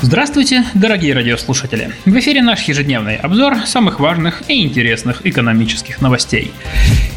Здравствуйте, 0.00 0.64
дорогие 0.74 1.12
радиослушатели! 1.12 1.92
В 2.04 2.16
эфире 2.20 2.40
наш 2.40 2.62
ежедневный 2.62 3.16
обзор 3.16 3.66
самых 3.66 3.98
важных 3.98 4.48
и 4.48 4.62
интересных 4.62 5.26
экономических 5.26 6.00
новостей. 6.00 6.52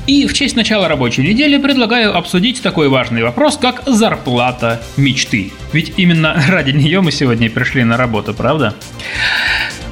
И 0.07 0.25
в 0.25 0.33
честь 0.33 0.55
начала 0.55 0.87
рабочей 0.87 1.21
недели 1.21 1.57
предлагаю 1.57 2.17
обсудить 2.17 2.63
такой 2.63 2.89
важный 2.89 3.21
вопрос, 3.21 3.57
как 3.57 3.83
зарплата 3.85 4.81
мечты. 4.97 5.51
Ведь 5.73 5.93
именно 5.97 6.43
ради 6.49 6.71
нее 6.71 7.01
мы 7.01 7.11
сегодня 7.11 7.51
пришли 7.51 7.83
на 7.83 7.97
работу, 7.97 8.33
правда? 8.33 8.73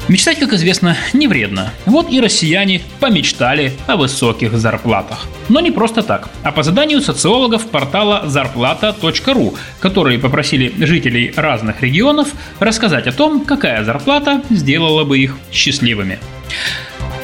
Мечтать, 0.09 0.39
как 0.39 0.53
известно, 0.53 0.97
не 1.13 1.27
вредно. 1.27 1.71
Вот 1.85 2.11
и 2.11 2.19
россияне 2.19 2.81
помечтали 2.99 3.73
о 3.85 3.95
высоких 3.95 4.57
зарплатах. 4.57 5.27
Но 5.49 5.59
не 5.59 5.69
просто 5.69 6.01
так, 6.01 6.29
а 6.41 6.51
по 6.51 6.63
заданию 6.63 6.99
социологов 6.99 7.67
портала 7.67 8.23
зарплата.ру, 8.27 9.53
которые 9.79 10.17
попросили 10.17 10.73
жителей 10.83 11.31
разных 11.35 11.83
регионов 11.83 12.29
рассказать 12.59 13.05
о 13.05 13.11
том, 13.11 13.45
какая 13.45 13.83
зарплата 13.83 14.41
сделала 14.49 15.03
бы 15.03 15.19
их 15.19 15.37
счастливыми. 15.51 16.17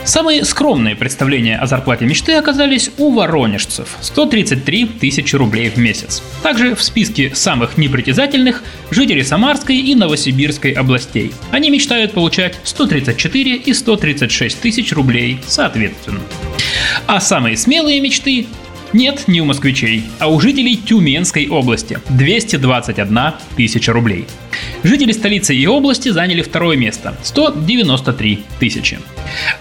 Самые 0.06 0.46
скромные 0.46 0.96
представления 0.96 1.58
о 1.58 1.66
зарплате 1.66 2.06
мечты 2.06 2.34
оказались 2.34 2.92
у 3.00 3.12
воронежцев– 3.12 3.98
133 4.02 4.86
тысячи 4.86 5.36
рублей 5.36 5.70
в 5.72 5.78
месяц. 5.78 6.22
Также 6.44 6.76
в 6.76 6.84
списке 6.84 7.34
самых 7.34 7.80
непритязательных– 7.80 8.64
жители 8.92 9.24
Самарской 9.24 9.78
и 9.78 9.96
Новосибирской 9.96 10.74
областей. 10.74 11.32
Они 11.50 11.72
мечтают 11.72 12.14
получать 12.14 12.56
134 12.64 13.56
и 13.56 13.74
136 13.74 14.62
тысяч 14.62 14.94
рублей 14.94 15.40
соответственно. 15.48 16.22
А 17.08 17.20
самые 17.20 17.58
смелые 17.58 18.00
мечты 18.00 18.46
нет, 18.94 19.28
не 19.28 19.42
у 19.42 19.46
москвичей, 19.46 20.06
а 20.20 20.28
у 20.28 20.40
жителей 20.40 20.78
Тюменской 20.78 21.48
области– 21.48 22.00
221 22.10 23.20
тысяча 23.58 23.92
рублей. 23.92 24.26
Жители 24.84 25.12
столицы 25.12 25.56
и 25.56 25.66
области 25.68 26.10
заняли 26.10 26.42
второе 26.42 26.78
место– 26.78 27.16
193 27.24 28.44
тысячи. 28.60 29.00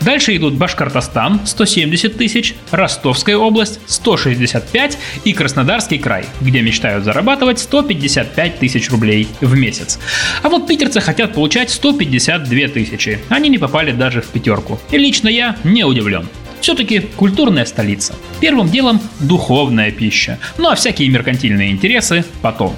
Дальше 0.01 0.37
идут 0.37 0.55
Башкортостан– 0.55 1.41
170 1.45 2.17
тысяч, 2.17 2.55
Ростовская 2.71 3.37
область– 3.37 3.81
165 3.87 4.99
и 5.25 5.33
Краснодарский 5.33 5.99
край, 5.99 6.25
где 6.41 6.61
мечтают 6.63 7.05
зарабатывать 7.05 7.59
155 7.59 8.59
тысяч 8.59 8.91
рублей 8.91 9.29
в 9.41 9.57
месяц. 9.57 9.99
А 10.43 10.49
вот 10.49 10.67
питерцы 10.67 11.01
хотят 11.01 11.35
получать 11.35 11.71
152 11.71 12.69
тысячи. 12.69 13.19
Они 13.29 13.49
не 13.49 13.59
попали 13.59 13.93
даже 13.93 14.21
в 14.21 14.27
пятерку. 14.27 14.79
И 14.91 14.99
лично 14.99 15.29
я 15.29 15.57
не 15.65 15.85
удивлен. 15.85 16.29
Все-таки 16.61 17.01
культурная 17.01 17.67
столица. 17.67 18.15
Первым 18.41 18.71
делом 18.71 19.01
духовная 19.21 19.91
пища, 19.91 20.39
ну 20.57 20.71
а 20.71 20.75
всякие 20.75 21.11
меркантильные 21.11 21.71
интересы 21.71 22.25
потом. 22.41 22.75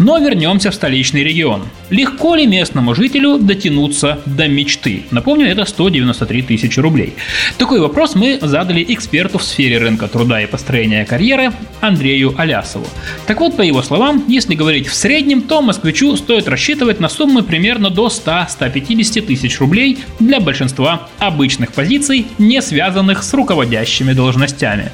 Но 0.00 0.18
вернемся 0.18 0.70
в 0.70 0.74
столичный 0.74 1.22
регион. 1.22 1.62
Легко 1.90 2.34
ли 2.34 2.46
местному 2.46 2.94
жителю 2.94 3.38
дотянуться 3.38 4.18
до 4.26 4.48
мечты? 4.48 5.04
Напомню, 5.10 5.46
это 5.46 5.64
193 5.64 6.42
тысячи 6.42 6.80
рублей. 6.80 7.14
Такой 7.58 7.80
вопрос 7.80 8.14
мы 8.14 8.38
задали 8.42 8.84
эксперту 8.88 9.38
в 9.38 9.44
сфере 9.44 9.78
рынка 9.78 10.08
труда 10.08 10.42
и 10.42 10.46
построения 10.46 11.04
карьеры 11.04 11.52
Андрею 11.80 12.34
Алясову. 12.36 12.86
Так 13.26 13.40
вот, 13.40 13.56
по 13.56 13.62
его 13.62 13.82
словам, 13.82 14.24
если 14.26 14.54
говорить 14.54 14.88
в 14.88 14.94
среднем, 14.94 15.42
то 15.42 15.62
москвичу 15.62 16.16
стоит 16.16 16.48
рассчитывать 16.48 16.98
на 16.98 17.08
суммы 17.08 17.42
примерно 17.42 17.90
до 17.90 18.08
100-150 18.08 19.22
тысяч 19.22 19.60
рублей 19.60 19.98
для 20.18 20.40
большинства 20.40 21.08
обычных 21.18 21.72
позиций, 21.72 22.26
не 22.38 22.60
связанных 22.62 23.22
с 23.22 23.32
руководящими 23.32 24.12
должностями. 24.12 24.90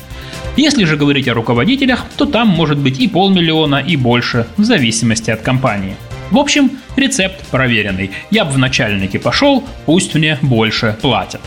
Если 0.56 0.84
же 0.84 0.96
говорить 0.96 1.28
о 1.28 1.34
руководителях, 1.34 2.04
то 2.16 2.26
там 2.26 2.48
может 2.48 2.78
быть 2.78 3.00
и 3.00 3.08
полмиллиона, 3.08 3.76
и 3.76 3.96
больше, 3.96 4.46
в 4.56 4.64
зависимости 4.64 5.30
от 5.30 5.42
компании. 5.42 5.96
В 6.30 6.38
общем, 6.38 6.72
рецепт 6.96 7.44
проверенный. 7.50 8.10
Я 8.30 8.44
бы 8.44 8.52
в 8.52 8.58
начальнике 8.58 9.18
пошел, 9.18 9.64
пусть 9.86 10.14
мне 10.14 10.38
больше 10.42 10.96
платят. 11.00 11.40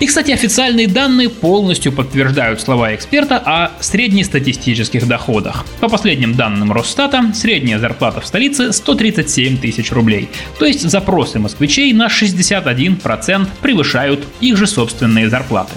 И, 0.00 0.06
кстати, 0.06 0.30
официальные 0.30 0.86
данные 0.86 1.28
полностью 1.28 1.90
подтверждают 1.90 2.60
слова 2.60 2.94
эксперта 2.94 3.36
о 3.36 3.72
среднестатистических 3.80 5.08
доходах. 5.08 5.66
По 5.80 5.88
последним 5.88 6.34
данным 6.34 6.72
Росстата, 6.72 7.32
средняя 7.34 7.80
зарплата 7.80 8.20
в 8.20 8.26
столице 8.26 8.72
137 8.72 9.58
тысяч 9.58 9.90
рублей. 9.90 10.28
То 10.60 10.66
есть 10.66 10.88
запросы 10.88 11.40
москвичей 11.40 11.92
на 11.92 12.06
61% 12.06 13.48
превышают 13.60 14.24
их 14.40 14.56
же 14.56 14.68
собственные 14.68 15.28
зарплаты. 15.28 15.72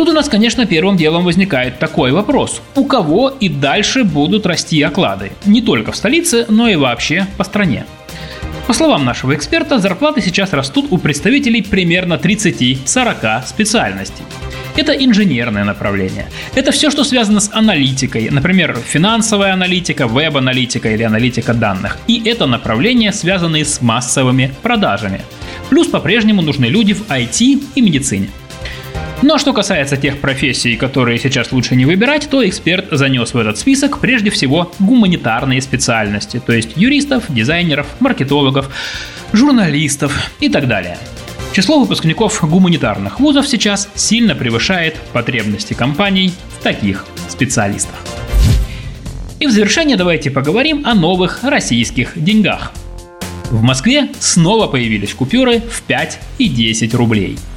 Тут 0.00 0.08
у 0.08 0.12
нас, 0.12 0.30
конечно, 0.30 0.64
первым 0.64 0.96
делом 0.96 1.24
возникает 1.24 1.78
такой 1.78 2.10
вопрос. 2.12 2.62
У 2.74 2.86
кого 2.86 3.28
и 3.28 3.50
дальше 3.50 4.02
будут 4.02 4.46
расти 4.46 4.80
оклады? 4.80 5.30
Не 5.44 5.60
только 5.60 5.92
в 5.92 5.96
столице, 5.96 6.46
но 6.48 6.68
и 6.68 6.76
вообще 6.76 7.26
по 7.36 7.44
стране. 7.44 7.84
По 8.66 8.72
словам 8.72 9.04
нашего 9.04 9.34
эксперта, 9.34 9.78
зарплаты 9.78 10.22
сейчас 10.22 10.54
растут 10.54 10.86
у 10.88 10.96
представителей 10.96 11.60
примерно 11.60 12.14
30-40 12.14 13.46
специальностей. 13.46 14.24
Это 14.74 14.92
инженерное 14.92 15.64
направление. 15.64 16.30
Это 16.54 16.72
все, 16.72 16.90
что 16.90 17.04
связано 17.04 17.40
с 17.40 17.50
аналитикой, 17.52 18.30
например, 18.30 18.78
финансовая 18.82 19.52
аналитика, 19.52 20.06
веб-аналитика 20.06 20.88
или 20.88 21.02
аналитика 21.02 21.52
данных. 21.52 21.98
И 22.06 22.22
это 22.24 22.46
направление, 22.46 23.12
связанные 23.12 23.66
с 23.66 23.82
массовыми 23.82 24.50
продажами. 24.62 25.20
Плюс 25.68 25.88
по-прежнему 25.88 26.40
нужны 26.40 26.64
люди 26.64 26.94
в 26.94 27.10
IT 27.10 27.64
и 27.74 27.82
медицине. 27.82 28.30
Но 29.22 29.36
что 29.36 29.52
касается 29.52 29.98
тех 29.98 30.18
профессий, 30.18 30.76
которые 30.76 31.18
сейчас 31.18 31.52
лучше 31.52 31.76
не 31.76 31.84
выбирать, 31.84 32.28
то 32.30 32.46
эксперт 32.46 32.86
занес 32.90 33.34
в 33.34 33.38
этот 33.38 33.58
список 33.58 33.98
прежде 33.98 34.30
всего 34.30 34.72
гуманитарные 34.78 35.60
специальности, 35.60 36.40
то 36.44 36.54
есть 36.54 36.70
юристов, 36.76 37.24
дизайнеров, 37.28 37.86
маркетологов, 38.00 38.70
журналистов 39.32 40.30
и 40.40 40.48
так 40.48 40.66
далее. 40.68 40.96
Число 41.52 41.80
выпускников 41.80 42.40
гуманитарных 42.42 43.20
вузов 43.20 43.46
сейчас 43.46 43.90
сильно 43.94 44.34
превышает 44.34 44.96
потребности 45.12 45.74
компаний 45.74 46.32
в 46.58 46.62
таких 46.62 47.04
специалистах. 47.28 47.96
И 49.38 49.46
в 49.46 49.50
завершение 49.50 49.96
давайте 49.98 50.30
поговорим 50.30 50.86
о 50.86 50.94
новых 50.94 51.42
российских 51.42 52.12
деньгах. 52.14 52.72
В 53.50 53.62
Москве 53.62 54.08
снова 54.18 54.66
появились 54.66 55.12
купюры 55.12 55.60
в 55.60 55.82
5 55.82 56.20
и 56.38 56.48
10 56.48 56.94
рублей– 56.94 57.36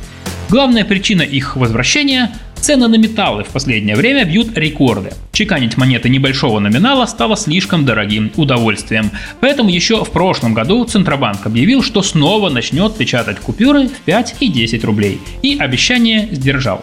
Главная 0.49 0.85
причина 0.85 1.21
их 1.21 1.55
возвращения– 1.55 2.31
цены 2.63 2.87
на 2.87 2.95
металлы 2.95 3.43
в 3.43 3.49
последнее 3.49 3.95
время 3.95 4.23
бьют 4.23 4.57
рекорды. 4.57 5.11
Чеканить 5.33 5.75
монеты 5.75 6.07
небольшого 6.07 6.59
номинала 6.59 7.05
стало 7.05 7.35
слишком 7.35 7.85
дорогим 7.85 8.31
удовольствием. 8.37 9.11
Поэтому 9.41 9.69
еще 9.69 10.05
в 10.05 10.11
прошлом 10.11 10.53
году 10.53 10.85
Центробанк 10.85 11.45
объявил, 11.45 11.83
что 11.83 12.01
снова 12.01 12.49
начнет 12.49 12.95
печатать 12.95 13.39
купюры 13.39 13.89
в 13.89 13.99
5 14.05 14.35
и 14.39 14.47
10 14.47 14.83
рублей. 14.85 15.19
И 15.41 15.57
обещание 15.59 16.29
сдержал. 16.31 16.81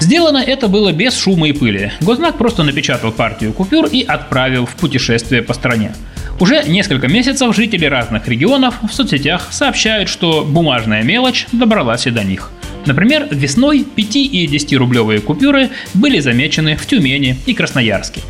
Сделано 0.00 0.38
это 0.38 0.68
было 0.68 0.92
без 0.92 1.18
шума 1.18 1.48
и 1.48 1.52
пыли. 1.52 1.92
Гознак 2.02 2.36
просто 2.36 2.62
напечатал 2.62 3.10
партию 3.10 3.54
купюр 3.54 3.86
и 3.86 4.02
отправил 4.02 4.66
в 4.66 4.74
путешествие 4.76 5.42
по 5.42 5.54
стране. 5.54 5.94
Уже 6.40 6.64
несколько 6.64 7.08
месяцев 7.08 7.54
жители 7.56 7.86
разных 7.86 8.28
регионов 8.28 8.74
в 8.82 8.92
соцсетях 8.92 9.48
сообщают, 9.50 10.08
что 10.08 10.44
бумажная 10.44 11.02
мелочь 11.02 11.46
добралась 11.52 12.06
и 12.06 12.10
до 12.10 12.22
них– 12.22 12.50
Например, 12.86 13.28
весной 13.30 13.84
5 13.84 14.16
и 14.16 14.46
10 14.46 14.74
рублевые 14.74 15.20
купюры 15.20 15.70
были 15.94 16.20
замечены 16.20 16.76
в 16.76 16.86
Тюмени 16.86 17.36
и 17.46 17.54
Красноярске. 17.54 18.20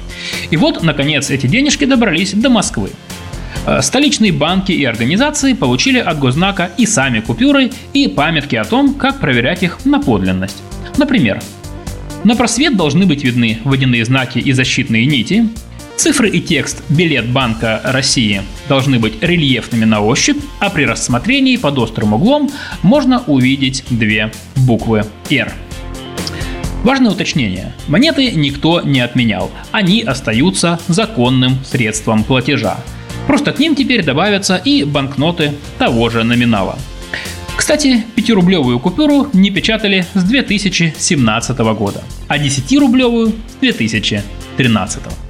И 0.50 0.56
вот, 0.56 0.82
наконец, 0.82 1.30
эти 1.30 1.46
денежки 1.46 1.84
добрались 1.84 2.32
до 2.32 2.50
Москвы. 2.50 2.90
Э, 3.66 3.82
столичные 3.82 4.32
банки 4.32 4.72
и 4.72 4.84
организации 4.84 5.52
получили 5.52 5.98
от 5.98 6.18
Гознака 6.18 6.70
и 6.76 6.86
сами 6.86 7.20
купюры, 7.20 7.70
и 7.92 8.08
памятки 8.08 8.56
о 8.56 8.64
том, 8.64 8.94
как 8.94 9.20
проверять 9.20 9.62
их 9.62 9.84
на 9.84 10.00
подлинность. 10.00 10.62
Например, 10.96 11.40
на 12.24 12.36
просвет 12.36 12.76
должны 12.76 13.06
быть 13.06 13.24
видны 13.24 13.58
водяные 13.64 14.04
знаки 14.04 14.38
и 14.38 14.52
защитные 14.52 15.06
нити, 15.06 15.48
Цифры 16.00 16.30
и 16.30 16.40
текст 16.40 16.82
«Билет 16.88 17.28
Банка 17.28 17.78
России» 17.84 18.40
должны 18.70 18.98
быть 18.98 19.22
рельефными 19.22 19.84
на 19.84 20.00
ощупь, 20.00 20.38
а 20.58 20.70
при 20.70 20.86
рассмотрении 20.86 21.58
под 21.58 21.76
острым 21.76 22.14
углом 22.14 22.50
можно 22.80 23.22
увидеть 23.26 23.84
две 23.90 24.32
буквы 24.56 25.04
«Р». 25.28 25.52
Важное 26.84 27.10
уточнение. 27.10 27.74
Монеты 27.86 28.30
никто 28.30 28.80
не 28.80 29.00
отменял. 29.00 29.50
Они 29.72 30.00
остаются 30.00 30.80
законным 30.88 31.62
средством 31.66 32.24
платежа. 32.24 32.78
Просто 33.26 33.52
к 33.52 33.58
ним 33.58 33.76
теперь 33.76 34.02
добавятся 34.02 34.56
и 34.56 34.84
банкноты 34.84 35.52
того 35.78 36.08
же 36.08 36.24
номинала. 36.24 36.78
Кстати, 37.54 38.06
5-рублевую 38.16 38.80
купюру 38.80 39.28
не 39.34 39.50
печатали 39.50 40.06
с 40.14 40.22
2017 40.22 41.58
года, 41.58 42.02
а 42.26 42.38
10-рублевую 42.38 43.34
с 43.50 43.60
2013. 43.60 45.29